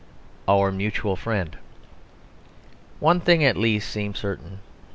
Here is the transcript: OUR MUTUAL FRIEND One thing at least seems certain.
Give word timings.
OUR 0.47 0.71
MUTUAL 0.71 1.15
FRIEND 1.15 1.59
One 2.99 3.19
thing 3.19 3.43
at 3.43 3.55
least 3.55 3.91
seems 3.91 4.17
certain. 4.17 4.61